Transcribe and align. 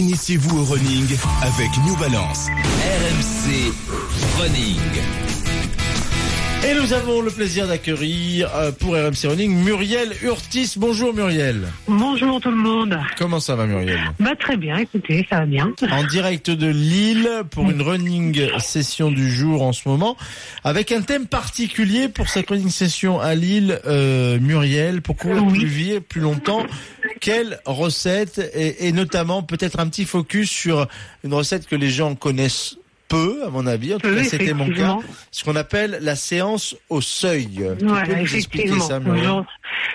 Initiez-vous 0.00 0.58
au 0.58 0.64
running 0.64 1.06
avec 1.40 1.70
New 1.86 1.96
Balance. 1.96 2.48
RMC 2.50 3.72
Running. 4.38 4.76
Et 6.68 6.74
nous 6.74 6.92
avons 6.92 7.20
le 7.22 7.30
plaisir 7.30 7.66
d'accueillir 7.68 8.50
euh, 8.56 8.72
pour 8.72 8.94
RMC 8.94 9.26
Running 9.28 9.54
Muriel 9.62 10.12
Urtis. 10.22 10.74
Bonjour 10.76 11.14
Muriel. 11.14 11.68
Bonjour 11.86 12.40
tout 12.40 12.50
le 12.50 12.56
monde. 12.56 12.98
Comment 13.16 13.38
ça 13.40 13.54
va 13.56 13.66
Muriel? 13.66 14.00
Bah 14.18 14.32
très 14.38 14.56
bien, 14.56 14.76
écoutez, 14.78 15.24
ça 15.30 15.40
va 15.40 15.46
bien. 15.46 15.72
En 15.90 16.04
direct 16.04 16.50
de 16.50 16.66
Lille 16.66 17.30
pour 17.50 17.70
une 17.70 17.80
running 17.80 18.48
session 18.58 19.10
du 19.12 19.30
jour 19.30 19.62
en 19.62 19.72
ce 19.72 19.88
moment, 19.88 20.16
avec 20.64 20.90
un 20.92 21.02
thème 21.02 21.26
particulier 21.26 22.08
pour 22.08 22.28
cette 22.28 22.50
running 22.50 22.68
session 22.70 23.18
à 23.20 23.34
Lille, 23.36 23.80
euh, 23.86 24.38
Muriel, 24.40 25.00
pour 25.02 25.16
courir 25.16 25.44
Oui. 25.46 25.58
plus 25.60 25.66
vite, 25.68 26.00
plus 26.00 26.20
longtemps. 26.20 26.66
Quelle 27.20 27.60
recette 27.64 28.38
et, 28.54 28.88
et 28.88 28.92
notamment 28.92 29.42
peut-être 29.42 29.80
un 29.80 29.88
petit 29.88 30.04
focus 30.04 30.50
sur 30.50 30.86
une 31.24 31.34
recette 31.34 31.66
que 31.66 31.76
les 31.76 31.90
gens 31.90 32.14
connaissent 32.14 32.76
peu, 33.08 33.44
à 33.44 33.50
mon 33.50 33.66
avis. 33.66 33.94
En 33.94 33.98
tout 33.98 34.14
cas, 34.14 34.24
c'était 34.24 34.52
mon 34.52 34.70
cas. 34.70 34.98
Ce 35.30 35.44
qu'on 35.44 35.56
appelle 35.56 35.98
la 36.00 36.16
séance 36.16 36.76
au 36.88 37.00
seuil. 37.00 37.48
Tu 37.48 37.62
peux 37.62 37.86
Voilà, 37.86 38.16
nous 38.16 38.34
expliquer 38.34 38.68
effectivement. 38.68 39.44
ça, 39.44 39.46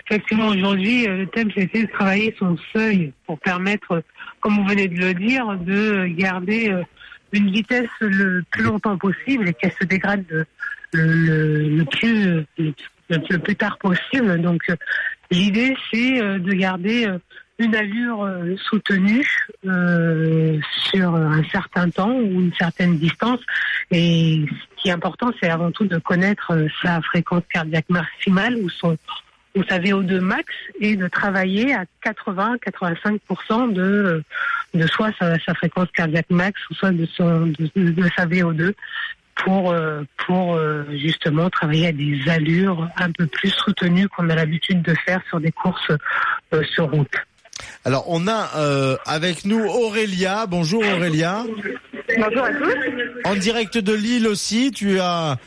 Effectivement, 0.09 0.47
aujourd'hui, 0.47 1.07
euh, 1.07 1.17
le 1.17 1.27
thème, 1.27 1.49
c'était 1.55 1.83
de 1.83 1.91
travailler 1.91 2.35
son 2.37 2.57
seuil 2.73 3.13
pour 3.25 3.39
permettre, 3.39 4.03
comme 4.39 4.57
vous 4.57 4.65
venez 4.65 4.87
de 4.87 4.99
le 4.99 5.13
dire, 5.13 5.45
de 5.59 6.05
garder 6.07 6.69
euh, 6.69 6.83
une 7.31 7.51
vitesse 7.51 7.89
le 7.99 8.43
plus 8.51 8.63
longtemps 8.63 8.97
possible 8.97 9.47
et 9.49 9.53
qu'elle 9.53 9.73
se 9.79 9.85
dégrade 9.85 10.25
le, 10.29 10.45
le, 10.91 11.69
le 11.69 11.85
plus, 11.85 12.45
le, 12.57 13.37
plus 13.39 13.55
tard 13.55 13.77
possible. 13.77 14.41
Donc, 14.41 14.61
l'idée, 15.31 15.75
c'est 15.91 16.21
euh, 16.21 16.39
de 16.39 16.51
garder 16.53 17.07
euh, 17.07 17.17
une 17.57 17.75
allure 17.75 18.23
euh, 18.23 18.55
soutenue 18.57 19.27
euh, 19.65 20.59
sur 20.89 21.15
un 21.15 21.43
certain 21.45 21.89
temps 21.89 22.13
ou 22.13 22.41
une 22.41 22.53
certaine 22.53 22.97
distance. 22.97 23.39
Et 23.91 24.45
ce 24.47 24.81
qui 24.81 24.89
est 24.89 24.91
important, 24.91 25.31
c'est 25.39 25.49
avant 25.49 25.71
tout 25.71 25.85
de 25.85 25.97
connaître 25.97 26.67
sa 26.83 27.01
fréquence 27.01 27.43
cardiaque 27.51 27.89
maximale 27.89 28.55
ou 28.57 28.69
son 28.69 28.97
ou 29.53 29.63
sa 29.67 29.79
VO2 29.79 30.21
max 30.21 30.45
et 30.79 30.95
de 30.95 31.09
travailler 31.09 31.75
à 31.75 31.83
80-85% 32.05 33.73
de 33.73 34.23
de 34.73 34.87
soit 34.87 35.11
sa, 35.19 35.37
fréquence 35.55 35.89
cardiaque 35.91 36.29
max 36.29 36.57
ou 36.69 36.73
soit 36.73 36.91
de 36.91 37.05
son 37.05 37.47
de 37.47 38.09
sa 38.15 38.25
VO2 38.25 38.73
pour 39.35 39.71
euh, 39.71 40.03
pour 40.25 40.55
euh, 40.55 40.83
justement 40.91 41.49
travailler 41.49 41.87
à 41.87 41.91
des 41.91 42.19
allures 42.27 42.87
un 42.97 43.11
peu 43.11 43.27
plus 43.27 43.49
soutenues 43.49 44.07
qu'on 44.09 44.29
a 44.29 44.35
l'habitude 44.35 44.81
de 44.81 44.93
faire 45.05 45.21
sur 45.29 45.39
des 45.39 45.51
courses 45.51 45.91
euh, 46.53 46.63
sur 46.73 46.89
route. 46.91 47.13
Alors, 47.85 48.05
on 48.07 48.27
a 48.27 48.49
euh, 48.57 48.97
avec 49.05 49.45
nous 49.45 49.63
Aurélia. 49.63 50.45
Bonjour 50.47 50.83
Aurélia. 50.83 51.45
Bonjour 52.17 52.43
à 52.43 52.51
tous. 52.51 52.75
En 53.25 53.35
direct 53.35 53.77
de 53.77 53.93
Lille 53.93 54.27
aussi, 54.27 54.71
tu 54.71 54.99
as 54.99 55.37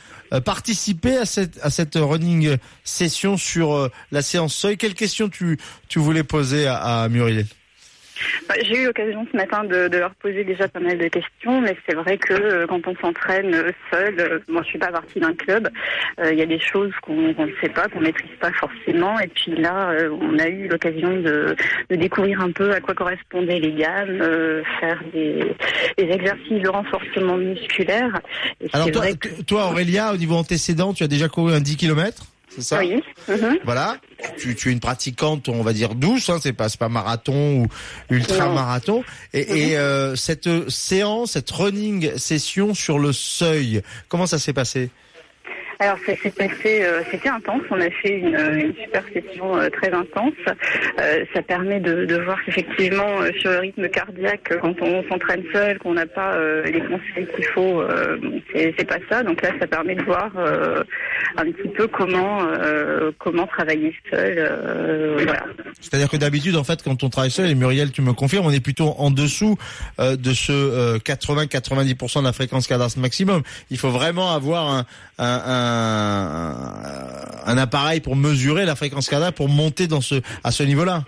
participé 0.44 1.16
à 1.16 1.26
cette, 1.26 1.58
à 1.62 1.70
cette 1.70 1.94
running 1.96 2.56
session 2.82 3.36
sur 3.36 3.74
euh, 3.74 3.88
la 4.10 4.22
séance 4.22 4.54
seuil. 4.54 4.76
Quelle 4.76 4.94
question 4.94 5.28
tu, 5.28 5.58
tu 5.88 5.98
voulais 5.98 6.24
poser 6.24 6.66
à, 6.66 7.02
à 7.02 7.08
Muriel? 7.08 7.46
Bah, 8.48 8.54
J'ai 8.62 8.82
eu 8.82 8.86
l'occasion 8.86 9.26
ce 9.30 9.36
matin 9.36 9.64
de, 9.64 9.88
de 9.88 9.98
leur 9.98 10.14
poser 10.16 10.44
déjà 10.44 10.68
pas 10.68 10.80
mal 10.80 10.98
de 10.98 11.08
questions, 11.08 11.60
mais 11.60 11.76
c'est 11.88 11.94
vrai 11.94 12.16
que 12.18 12.32
euh, 12.32 12.66
quand 12.66 12.86
on 12.86 12.94
s'entraîne 12.96 13.54
euh, 13.54 13.72
seul, 13.92 14.14
euh, 14.20 14.38
moi 14.48 14.62
je 14.62 14.68
suis 14.68 14.78
pas 14.78 14.92
partie 14.92 15.20
d'un 15.20 15.34
club, 15.34 15.68
euh, 16.20 16.32
il 16.32 16.38
y 16.38 16.42
a 16.42 16.46
des 16.46 16.60
choses 16.60 16.92
qu'on 17.02 17.14
ne 17.16 17.34
sait 17.60 17.68
pas, 17.68 17.88
qu'on 17.88 18.00
maîtrise 18.00 18.30
pas 18.40 18.52
forcément, 18.52 19.18
et 19.20 19.28
puis 19.28 19.52
là 19.56 19.92
on 20.20 20.38
a 20.38 20.48
eu 20.48 20.68
l'occasion 20.68 21.10
de, 21.20 21.56
de 21.90 21.96
découvrir 21.96 22.40
un 22.40 22.52
peu 22.52 22.70
à 22.72 22.80
quoi 22.80 22.94
correspondaient 22.94 23.58
les 23.60 23.72
gammes, 23.72 24.18
faire 24.80 25.00
des, 25.12 25.54
des 25.98 26.12
exercices 26.12 26.62
de 26.62 26.68
renforcement 26.68 27.36
musculaire. 27.36 28.20
Et 28.60 28.68
Alors 28.72 28.86
c'est 28.86 28.92
toi, 28.92 29.02
vrai 29.02 29.14
que 29.16 29.28
t- 29.28 29.44
toi 29.44 29.66
Aurélia, 29.66 30.12
au 30.12 30.16
niveau 30.16 30.34
antécédent, 30.36 30.92
tu 30.94 31.02
as 31.02 31.08
déjà 31.08 31.28
couru 31.28 31.52
un 31.52 31.60
10 31.60 31.76
km 31.76 32.24
c'est 32.56 32.62
ça? 32.62 32.78
Oui. 32.78 33.02
Mhm. 33.28 33.58
Voilà, 33.64 33.96
tu, 34.38 34.54
tu 34.54 34.68
es 34.68 34.72
une 34.72 34.80
pratiquante, 34.80 35.48
on 35.48 35.62
va 35.62 35.72
dire 35.72 35.94
douce, 35.94 36.28
hein, 36.30 36.38
c'est 36.42 36.52
pas 36.52 36.68
c'est 36.68 36.78
pas 36.78 36.88
marathon 36.88 37.62
ou 37.62 37.66
ultra 38.10 38.48
marathon. 38.48 39.04
Et, 39.32 39.70
et, 39.70 39.78
euh, 39.78 40.16
cette 40.16 40.70
séance, 40.70 41.32
cette 41.32 41.50
running 41.50 42.16
session 42.16 42.74
sur 42.74 42.98
le 42.98 43.12
seuil, 43.12 43.82
comment 44.08 44.26
ça 44.26 44.38
s'est 44.38 44.52
passé? 44.52 44.90
Alors 45.84 45.98
ça 46.06 46.16
s'est 46.16 46.30
passé, 46.30 46.82
euh, 46.82 47.02
c'était 47.10 47.28
intense. 47.28 47.62
On 47.70 47.80
a 47.80 47.90
fait 47.90 48.18
une, 48.18 48.74
super 48.82 49.04
session 49.12 49.56
euh, 49.56 49.68
très 49.68 49.92
intense. 49.92 50.32
Euh, 50.98 51.24
ça 51.34 51.42
permet 51.42 51.78
de, 51.80 52.22
voir 52.24 52.42
qu'effectivement 52.44 53.20
sur 53.38 53.50
le 53.50 53.58
rythme 53.58 53.88
cardiaque, 53.88 54.52
quand 54.62 54.74
on 54.80 55.06
s'entraîne 55.08 55.42
seul, 55.52 55.78
qu'on 55.78 55.94
n'a 55.94 56.06
pas 56.06 56.38
les 56.64 56.80
conseils 56.80 57.26
qu'il 57.34 57.44
faut, 57.46 57.82
c'est 58.54 58.88
pas 58.88 58.98
ça. 59.10 59.22
Donc 59.22 59.42
là, 59.42 59.50
ça 59.58 59.66
permet 59.66 59.94
de 59.94 60.02
voir 60.02 60.30
un 61.36 61.44
petit 61.44 61.68
peu 61.68 61.86
comment 61.88 62.46
comment 63.18 63.46
travailler 63.46 63.94
seul. 64.10 64.48
C'est-à-dire 65.80 66.08
que 66.08 66.16
d'habitude, 66.16 66.56
en 66.56 66.64
fait, 66.64 66.82
quand 66.82 67.02
on 67.02 67.10
travaille 67.10 67.30
seul, 67.30 67.50
et 67.50 67.54
Muriel, 67.54 67.92
tu 67.92 68.00
me 68.00 68.12
confirmes, 68.12 68.46
on 68.46 68.52
est 68.52 68.64
plutôt 68.64 68.94
en 68.96 69.10
dessous 69.10 69.58
de 69.98 70.32
ce 70.32 70.52
euh, 70.52 70.98
80-90% 70.98 72.20
de 72.20 72.24
la 72.24 72.32
fréquence 72.32 72.66
cadence 72.66 72.96
maximum. 72.96 73.42
Il 73.70 73.78
faut 73.78 73.90
vraiment 73.90 74.32
avoir 74.32 74.84
un, 75.18 75.34
un 77.46 77.58
appareil 77.58 78.00
pour 78.00 78.16
mesurer 78.16 78.64
la 78.64 78.76
fréquence 78.76 79.08
cardiaque, 79.08 79.34
pour 79.34 79.48
monter 79.48 79.86
dans 79.86 80.00
ce, 80.00 80.16
à 80.42 80.50
ce 80.50 80.62
niveau-là. 80.62 81.04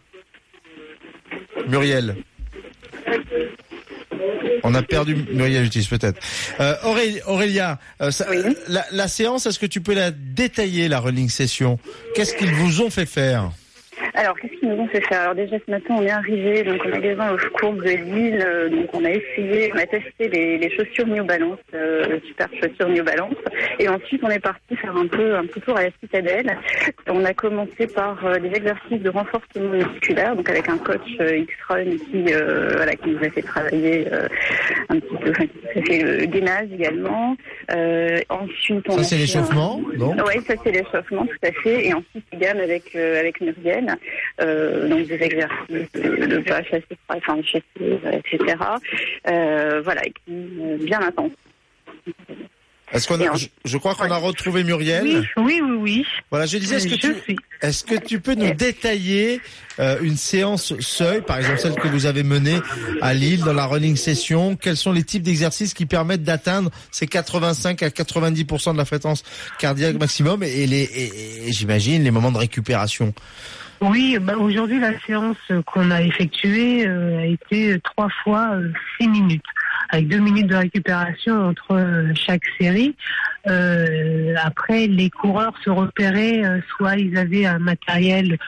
Muriel. 1.68 2.16
On 4.62 4.74
a 4.74 4.82
perdu 4.82 5.16
Muriel 5.32 5.64
Jutis 5.64 5.86
peut-être. 5.88 6.20
Euh, 6.60 6.74
Aurélia, 6.84 7.22
Aurélia 7.28 7.78
euh, 8.00 8.10
ça- 8.10 8.26
Oui. 8.30 8.38
la, 8.68 8.84
la 8.90 9.08
séance, 9.08 9.46
est-ce 9.46 9.58
que 9.58 9.66
tu 9.66 9.80
peux 9.80 9.94
la 9.94 10.10
détailler, 10.10 10.88
la 10.88 10.98
running 11.00 11.28
session? 11.28 11.78
Qu'est-ce 12.14 12.34
qu'ils 12.34 12.52
vous 12.52 12.82
ont 12.82 12.90
fait 12.90 13.06
faire? 13.06 13.50
Alors, 14.18 14.34
qu'est-ce 14.38 14.54
qu'ils 14.58 14.70
nous 14.70 14.82
ont 14.82 14.88
fait 14.88 15.02
faire 15.02 15.20
Alors 15.20 15.34
déjà 15.34 15.56
ce 15.64 15.70
matin, 15.70 15.94
on 15.98 16.02
est 16.02 16.10
arrivé 16.10 16.62
donc 16.62 16.82
au 16.86 16.88
magasin 16.88 17.34
aux 17.34 17.58
courbes 17.58 17.84
de 17.84 17.90
Lille. 17.90 18.42
euh, 18.46 18.68
donc 18.70 18.88
on 18.94 19.04
a 19.04 19.10
essayé, 19.10 19.70
on 19.74 19.78
a 19.78 19.84
testé 19.86 20.28
les, 20.28 20.56
les 20.56 20.70
chaussures 20.70 21.06
New 21.06 21.22
Balance, 21.24 21.58
euh, 21.74 22.18
super 22.26 22.48
chaussures 22.58 22.88
New 22.88 23.04
Balance. 23.04 23.34
Et 23.78 23.88
ensuite, 23.90 24.22
on 24.24 24.30
est 24.30 24.40
parti 24.40 24.74
faire 24.76 24.96
un 24.96 25.06
peu 25.06 25.36
un 25.36 25.44
petit 25.44 25.60
tour 25.60 25.76
à 25.76 25.82
la 25.82 25.90
citadelle. 26.02 26.56
On 27.08 27.24
a 27.26 27.34
commencé 27.34 27.86
par 27.88 28.24
euh, 28.24 28.38
des 28.38 28.48
exercices 28.48 29.02
de 29.02 29.10
renforcement 29.10 29.68
musculaire, 29.68 30.34
donc 30.34 30.48
avec 30.48 30.66
un 30.70 30.78
coach 30.78 31.00
euh, 31.20 31.36
X-Run 31.36 31.84
qui, 32.10 32.32
euh, 32.32 32.70
voilà, 32.74 32.94
qui 32.94 33.10
nous 33.10 33.22
a 33.22 33.30
fait 33.30 33.42
travailler 33.42 34.06
euh, 34.12 34.26
un 34.88 34.98
petit 34.98 35.16
peu, 35.16 35.30
enfin, 35.30 35.44
qui 35.46 35.58
nous 35.74 35.82
a 35.82 35.84
fait 35.84 36.02
le 36.02 36.24
gainage 36.26 36.68
également. 36.72 37.36
Euh, 37.72 38.18
ensuite, 38.30 38.88
on 38.88 38.96
Ça, 38.98 39.02
c'est 39.04 39.16
l'échauffement, 39.16 39.80
donc 39.98 40.14
oui, 40.26 40.42
ça 40.46 40.54
c'est 40.64 40.72
l'échauffement, 40.72 41.26
tout 41.26 41.46
à 41.46 41.52
fait. 41.62 41.86
Et 41.86 41.92
ensuite, 41.92 42.24
il 42.32 42.38
gamme 42.38 42.60
avec, 42.60 42.96
euh, 42.96 43.20
avec 43.20 43.40
Muriel, 43.42 43.94
euh, 44.40 44.88
donc 44.88 45.06
des 45.06 45.22
exercices 45.22 45.92
de, 45.94 46.26
de 46.26 46.38
pas 46.38 46.62
chasser, 46.62 46.84
enfin 47.08 47.36
etc. 48.12 48.56
Euh, 49.28 49.80
voilà, 49.82 50.02
euh, 50.28 50.76
bien 50.78 51.00
intense. 51.00 51.32
Est-ce 52.96 53.08
qu'on 53.08 53.20
a, 53.20 53.34
je, 53.36 53.46
je 53.64 53.76
crois 53.78 53.94
qu'on 53.94 54.10
a 54.10 54.16
retrouvé 54.16 54.64
Muriel. 54.64 55.02
Oui, 55.04 55.26
oui, 55.36 55.60
oui, 55.62 55.76
oui. 55.80 56.06
Voilà, 56.30 56.46
je 56.46 56.58
disais, 56.58 56.76
est-ce 56.76 56.88
que 56.88 56.94
Je 56.96 57.12
tu, 57.12 57.36
est-ce 57.62 57.84
que 57.84 57.94
tu 57.94 58.20
peux 58.20 58.34
nous 58.34 58.52
détailler 58.54 59.40
euh, 59.78 59.98
une 60.02 60.16
séance 60.16 60.78
seuil, 60.80 61.20
par 61.22 61.38
exemple 61.38 61.58
celle 61.58 61.76
que 61.76 61.88
vous 61.88 62.06
avez 62.06 62.22
menée 62.22 62.60
à 63.00 63.14
Lille 63.14 63.42
dans 63.44 63.52
la 63.52 63.66
running 63.66 63.96
session? 63.96 64.56
Quels 64.56 64.76
sont 64.76 64.92
les 64.92 65.04
types 65.04 65.22
d'exercices 65.22 65.74
qui 65.74 65.86
permettent 65.86 66.22
d'atteindre 66.24 66.70
ces 66.90 67.06
85 67.06 67.82
à 67.82 67.88
90% 67.88 68.72
de 68.72 68.78
la 68.78 68.84
fréquence 68.84 69.22
cardiaque 69.58 69.96
maximum 69.98 70.42
et, 70.42 70.66
les, 70.66 70.82
et- 70.82 71.48
et 71.48 71.52
j'imagine 71.52 72.02
les 72.04 72.10
moments 72.10 72.32
de 72.32 72.38
récupération? 72.38 73.12
Oui, 73.82 74.16
bah, 74.18 74.38
aujourd'hui, 74.38 74.80
la 74.80 74.98
séance 75.00 75.36
qu'on 75.66 75.90
a 75.90 76.00
effectuée 76.02 76.86
euh, 76.86 77.18
a 77.20 77.26
été 77.26 77.78
trois 77.84 78.08
fois 78.24 78.52
euh, 78.54 78.72
six 78.98 79.06
minutes, 79.06 79.42
avec 79.90 80.08
deux 80.08 80.18
minutes 80.18 80.46
de 80.48 80.56
récupération 80.56 81.48
entre 81.48 81.72
euh, 81.72 82.12
chaque 82.14 82.42
série. 82.60 82.94
Euh, 83.46 84.34
après, 84.42 84.86
les 84.86 85.10
coureurs 85.10 85.54
se 85.64 85.70
repéraient, 85.70 86.44
euh, 86.44 86.60
soit 86.76 86.96
ils 86.96 87.16
avaient 87.16 87.46
un 87.46 87.58
matériel 87.58 88.38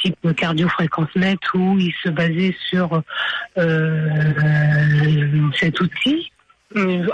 type 0.00 0.32
cardio-fréquence 0.36 1.12
mètre 1.16 1.56
où 1.56 1.76
ils 1.76 1.92
se 2.04 2.08
basaient 2.08 2.54
sur 2.70 3.02
cet 5.58 5.80
outil. 5.80 6.30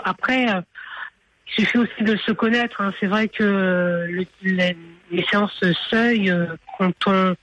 Après, 0.05 0.45
il 0.45 1.65
suffit 1.65 1.79
aussi 1.79 2.03
de 2.03 2.15
se 2.17 2.33
connaître. 2.33 2.83
hein. 2.83 2.93
C'est 3.01 3.07
vrai 3.07 3.29
que 3.29 4.05
le- 4.07 4.27
les, 4.43 4.77
les 5.11 5.25
séances 5.31 5.65
seuil, 5.89 6.31
quand 6.77 6.93
on 7.07 7.35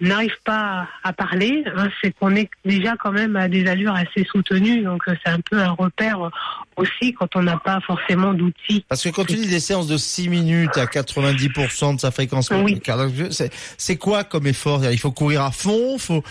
n'arrive 0.00 0.34
pas 0.44 0.86
à 1.04 1.12
parler, 1.12 1.64
hein, 1.76 1.88
c'est 2.02 2.12
qu'on 2.12 2.34
est 2.34 2.48
déjà 2.64 2.96
quand 2.96 3.12
même 3.12 3.36
à 3.36 3.48
des 3.48 3.66
allures 3.66 3.94
assez 3.94 4.24
soutenues. 4.30 4.82
Donc 4.82 5.02
euh, 5.08 5.14
c'est 5.24 5.30
un 5.30 5.40
peu 5.40 5.58
un 5.58 5.70
repère 5.70 6.30
aussi 6.76 7.12
quand 7.12 7.28
on 7.36 7.42
n'a 7.42 7.58
pas 7.58 7.80
forcément 7.86 8.32
d'outils. 8.32 8.84
Parce 8.88 9.02
que 9.04 9.10
quand 9.10 9.24
tu 9.24 9.34
dis 9.34 9.48
des 9.48 9.60
séances 9.60 9.86
de 9.86 9.96
6 9.96 10.28
minutes 10.28 10.76
à 10.78 10.86
90% 10.86 11.96
de 11.96 12.00
sa 12.00 12.10
fréquence 12.10 12.50
Oui. 12.50 12.80
cardiaque, 12.80 13.32
c'est- 13.76 13.96
quoi 13.96 14.24
comme 14.24 14.46
effort? 14.46 14.82
Il 14.90 14.98
faut 14.98 15.10
courir 15.12 15.42
à 15.42 15.50
fond 15.50 15.98
faut... 15.98 16.22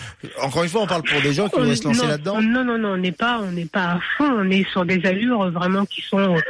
Encore 0.42 0.64
une 0.64 0.68
fois, 0.70 0.82
on 0.82 0.86
parle 0.86 1.02
pour 1.02 1.20
des 1.22 1.32
gens 1.32 1.48
qui 1.48 1.58
voudraient 1.58 1.76
se 1.76 1.84
lancer 1.84 2.02
non, 2.02 2.08
là-dedans. 2.08 2.40
Non, 2.42 2.64
non, 2.64 2.78
non, 2.78 2.88
on 2.90 2.96
n'est 2.96 3.12
pas, 3.12 3.40
on 3.42 3.52
n'est 3.52 3.66
pas 3.66 3.92
à 3.92 4.00
fond. 4.16 4.30
On 4.38 4.50
est 4.50 4.68
sur 4.70 4.84
des 4.84 5.04
allures 5.06 5.50
vraiment 5.50 5.84
qui 5.86 6.02
sont 6.02 6.18
euh, 6.36 6.40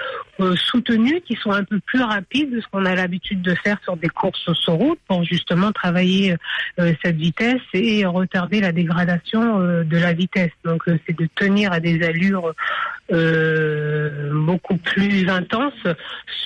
soutenues, 0.57 1.21
qui 1.23 1.37
sont 1.37 1.53
un 1.53 1.65
peu 1.65 1.81
plus 1.81 2.03
rapides 2.03 2.55
de 2.55 2.61
ce 2.61 2.67
qu'on 2.69 2.85
a 2.85 2.95
l'habitude 2.95 3.43
de 3.43 3.55
faire 3.55 3.79
sur 3.85 3.97
des 3.97 4.09
courses 4.09 4.53
sur 4.55 4.75
route 4.75 4.99
pour 5.07 5.25
justement 5.25 5.73
travailler 5.73 6.37
euh, 6.79 6.93
cette 7.05 7.17
vitesse 7.17 7.61
et 7.75 8.05
retarder 8.07 8.61
la 8.61 8.73
dégradation 8.73 9.61
euh, 9.61 9.85
de 9.85 9.97
la 9.99 10.13
vitesse. 10.13 10.53
Donc, 10.65 10.89
euh, 10.89 10.99
c'est 11.07 11.17
de 11.17 11.29
tenir 11.35 11.73
à 11.73 11.81
des 11.81 12.03
allures 12.03 12.53
euh, 13.13 14.31
beaucoup 14.33 14.77
plus 14.77 15.29
intenses 15.29 15.73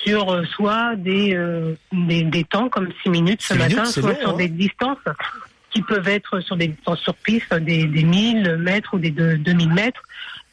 sur 0.03 0.31
euh, 0.31 0.43
soit 0.45 0.95
des, 0.95 1.35
euh, 1.35 1.75
des, 1.91 2.23
des 2.23 2.43
temps 2.43 2.69
comme 2.69 2.89
6 3.03 3.09
minutes 3.09 3.41
ce 3.41 3.53
minutes, 3.53 3.75
matin, 3.77 3.85
soit 3.85 4.15
sur 4.19 4.31
hein. 4.31 4.37
des 4.37 4.47
distances 4.49 4.97
qui 5.71 5.81
peuvent 5.81 6.07
être 6.07 6.39
sur 6.39 6.55
des 6.55 6.69
distances 6.69 7.01
sur 7.01 7.15
piste, 7.15 7.53
des, 7.53 7.85
des 7.85 8.03
1000 8.03 8.57
mètres 8.57 8.93
ou 8.93 8.99
des 8.99 9.11
deux- 9.11 9.37
2000 9.37 9.73
mètres. 9.73 10.01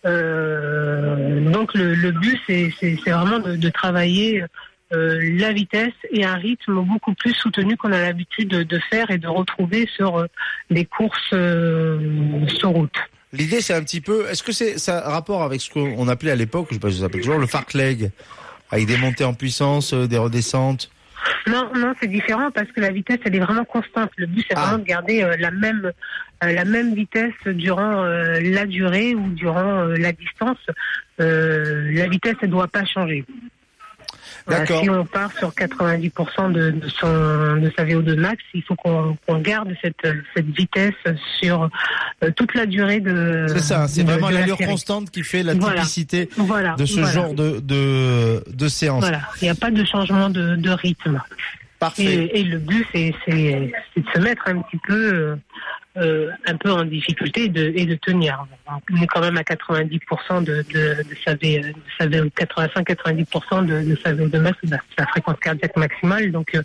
Euh, 0.04 1.50
donc 1.50 1.74
le, 1.74 2.10
but, 2.10 2.40
c'est 2.46 3.10
vraiment 3.10 3.38
de, 3.38 3.68
travailler 3.68 4.44
euh, 4.92 5.18
la 5.38 5.52
vitesse 5.52 5.94
et 6.10 6.24
un 6.24 6.34
rythme 6.34 6.82
beaucoup 6.82 7.14
plus 7.14 7.34
soutenu 7.34 7.76
qu'on 7.76 7.92
a 7.92 8.00
l'habitude 8.00 8.48
de, 8.48 8.78
faire 8.90 9.10
et 9.10 9.18
de 9.18 9.28
retrouver 9.28 9.88
sur 9.96 10.18
euh, 10.18 10.26
des 10.70 10.84
courses 10.84 11.30
euh, 11.32 12.46
sur 12.48 12.70
route. 12.70 12.96
L'idée, 13.32 13.62
c'est 13.62 13.72
un 13.72 13.82
petit 13.82 14.02
peu. 14.02 14.28
Est-ce 14.28 14.42
que 14.42 14.52
c'est 14.52 14.78
ça 14.78 15.00
rapport 15.00 15.42
avec 15.42 15.62
ce 15.62 15.70
qu'on 15.70 16.08
appelait 16.08 16.32
à 16.32 16.36
l'époque, 16.36 16.66
je 16.68 16.74
sais 16.74 16.80
pas 16.80 16.90
si 16.90 16.96
ça 16.96 17.04
s'appelle 17.04 17.22
toujours, 17.22 17.38
le 17.38 17.46
fartlek, 17.46 18.10
avec 18.70 18.86
des 18.86 18.98
montées 18.98 19.24
en 19.24 19.32
puissance, 19.32 19.94
euh, 19.94 20.06
des 20.06 20.18
redescentes. 20.18 20.90
Non, 21.46 21.70
non, 21.74 21.94
c'est 22.00 22.08
différent 22.08 22.50
parce 22.50 22.70
que 22.72 22.80
la 22.80 22.90
vitesse, 22.90 23.18
elle 23.24 23.34
est 23.34 23.40
vraiment 23.40 23.64
constante. 23.64 24.10
Le 24.16 24.26
but, 24.26 24.44
c'est 24.48 24.56
Ah. 24.56 24.60
vraiment 24.62 24.78
de 24.78 24.84
garder 24.84 25.22
euh, 25.22 25.36
la 25.38 25.50
même 25.50 25.92
euh, 26.44 26.52
la 26.52 26.64
même 26.64 26.94
vitesse 26.94 27.34
durant 27.46 28.04
euh, 28.04 28.40
la 28.40 28.66
durée 28.66 29.14
ou 29.14 29.28
durant 29.30 29.84
la 29.84 30.12
distance. 30.12 30.58
Euh, 31.20 31.90
la 31.92 32.08
vitesse, 32.08 32.34
elle 32.42 32.50
doit 32.50 32.68
pas 32.68 32.84
changer. 32.84 33.24
D'accord. 34.48 34.82
si 34.82 34.90
on 34.90 35.04
part 35.04 35.30
sur 35.38 35.50
90% 35.50 36.52
de, 36.52 36.70
de, 36.70 36.88
son, 36.88 37.06
de 37.56 37.72
sa 37.76 37.84
VO2 37.84 38.14
max, 38.16 38.42
il 38.54 38.62
faut 38.62 38.74
qu'on 38.74 39.16
garde 39.38 39.72
cette, 39.82 40.06
cette 40.34 40.46
vitesse 40.46 40.94
sur 41.40 41.68
euh, 42.22 42.30
toute 42.34 42.54
la 42.54 42.66
durée 42.66 43.00
de. 43.00 43.46
C'est 43.48 43.60
ça, 43.60 43.88
c'est 43.88 44.02
vraiment 44.02 44.30
la 44.30 44.40
l'allure 44.40 44.56
série. 44.56 44.70
constante 44.70 45.10
qui 45.10 45.22
fait 45.22 45.42
la 45.42 45.54
typicité 45.54 46.28
Voilà. 46.36 46.74
de 46.76 46.84
ce 46.86 47.00
voilà. 47.00 47.12
genre 47.12 47.34
de, 47.34 47.60
de, 47.60 48.42
de 48.52 48.68
séance. 48.68 49.00
Voilà. 49.00 49.20
Il 49.40 49.44
n'y 49.44 49.50
a 49.50 49.54
pas 49.54 49.70
de 49.70 49.84
changement 49.84 50.28
de, 50.28 50.56
de 50.56 50.70
rythme. 50.70 51.20
Parfait. 51.78 52.04
Et, 52.04 52.40
et 52.40 52.44
le 52.44 52.58
but, 52.58 52.86
c'est 52.94 53.12
de 53.26 54.02
se 54.14 54.18
mettre 54.20 54.42
un 54.46 54.60
petit 54.62 54.78
peu, 54.86 55.36
euh, 55.96 56.00
euh, 56.02 56.30
un 56.46 56.56
peu 56.56 56.70
en 56.70 56.84
difficulté 56.84 57.48
de, 57.48 57.72
et 57.76 57.84
de 57.86 57.94
tenir. 57.96 58.44
On 58.66 59.02
est 59.02 59.06
quand 59.06 59.20
même 59.20 59.36
à 59.36 59.42
90% 59.42 60.42
de, 60.44 60.64
de, 60.72 61.02
de 61.02 61.16
sa 61.24 61.34
V, 61.34 61.60
de 61.60 61.74
sa 61.98 62.06
V- 62.06 62.30
85-90% 62.38 63.66
de, 63.66 63.90
de 63.90 63.98
sa 64.02 64.12
VO2 64.14 64.38
max, 64.40 64.56
de 64.62 64.68
sa- 64.70 64.78
sa 64.98 65.06
fréquence 65.06 65.36
cardiaque 65.40 65.76
maximale. 65.76 66.30
Donc, 66.32 66.54
euh, 66.54 66.62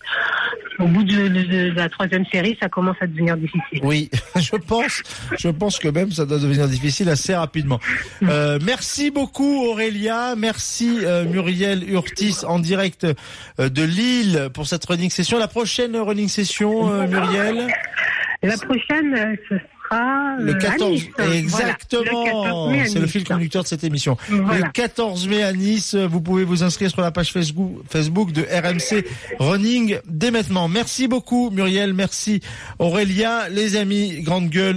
au 0.79 0.85
bout 0.87 1.03
de, 1.03 1.27
de- 1.27 1.71
la 1.75 1.89
troisième 1.89 2.25
série, 2.27 2.57
ça 2.61 2.69
commence 2.69 2.95
à 3.01 3.07
devenir 3.07 3.35
difficile. 3.37 3.79
Oui, 3.83 4.09
je 4.37 4.55
pense, 4.55 5.01
je 5.37 5.49
pense 5.49 5.79
que 5.79 5.87
même 5.89 6.11
ça 6.11 6.25
doit 6.25 6.39
devenir 6.39 6.67
difficile 6.67 7.09
assez 7.09 7.35
rapidement. 7.35 7.79
Euh, 8.23 8.59
merci 8.63 9.11
beaucoup 9.11 9.65
Aurélia, 9.65 10.35
merci 10.37 10.99
euh, 11.03 11.25
Muriel 11.25 11.89
Urtis 11.89 12.37
en 12.47 12.59
direct 12.59 13.05
euh, 13.59 13.69
de 13.69 13.83
Lille 13.83 14.49
pour 14.53 14.67
cette 14.67 14.85
running 14.85 15.09
session. 15.09 15.37
La 15.39 15.47
prochaine 15.47 15.95
running 15.97 16.27
session, 16.29 16.91
euh, 16.91 17.07
Muriel, 17.07 17.67
La 18.43 18.57
prochaine, 18.57 19.13
euh, 19.15 19.35
ce 19.49 19.55
sera 19.57 20.35
le 20.39 20.53
euh, 20.53 20.55
à 20.55 20.59
14, 20.59 20.91
Nice. 20.91 21.07
Voilà, 21.17 21.35
exactement, 21.35 22.25
le 22.25 22.31
14 22.31 22.71
mai 22.71 22.81
à 22.81 22.85
c'est 22.85 22.99
le 22.99 23.07
fil 23.07 23.23
conducteur 23.23 23.63
de 23.63 23.67
cette 23.67 23.83
émission. 23.83 24.17
Voilà. 24.29 24.65
Le 24.65 24.71
14 24.71 25.27
mai 25.27 25.43
à 25.43 25.53
Nice, 25.53 25.95
vous 25.95 26.21
pouvez 26.21 26.43
vous 26.43 26.63
inscrire 26.63 26.91
sur 26.91 27.01
la 27.01 27.11
page 27.11 27.31
Facebook, 27.31 27.81
Facebook 27.89 28.31
de 28.31 28.41
RMC 28.43 29.05
Running 29.39 29.99
dès 30.05 30.31
maintenant. 30.31 30.67
Merci 30.67 31.07
beaucoup 31.07 31.49
Muriel, 31.49 31.93
merci 31.93 32.41
Aurélia, 32.79 33.49
les 33.49 33.75
amis, 33.75 34.21
grande 34.21 34.49
gueule. 34.49 34.75